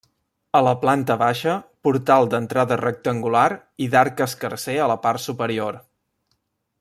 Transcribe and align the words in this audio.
A 0.59 0.61
la 0.67 0.71
planta 0.85 1.17
baixa, 1.23 1.57
portal 1.87 2.31
d'entrada 2.33 2.79
rectangular 2.81 3.45
i 3.87 3.91
d'arc 3.97 4.25
escarser 4.29 4.79
a 4.87 4.91
la 4.95 5.01
part 5.09 5.27
superior. 5.31 5.83